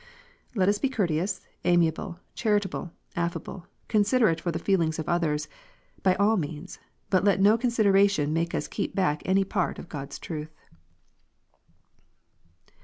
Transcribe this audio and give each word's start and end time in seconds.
Let 0.55 0.67
us 0.67 0.79
be 0.79 0.89
courteous, 0.89 1.41
amiable, 1.63 2.19
charitable, 2.33 2.91
affable, 3.15 3.67
considerate 3.87 4.41
for 4.41 4.51
the 4.51 4.57
feelings 4.57 4.97
of 4.97 5.07
others, 5.07 5.47
by 6.01 6.15
all 6.15 6.37
means, 6.37 6.79
but 7.11 7.23
let 7.23 7.39
no 7.39 7.55
consideration 7.55 8.33
make 8.33 8.55
us 8.55 8.67
keep 8.67 8.95
back 8.95 9.21
any 9.25 9.43
part 9.43 9.77
of 9.77 9.89
God 9.89 10.07
s 10.09 10.17
truth. 10.17 10.55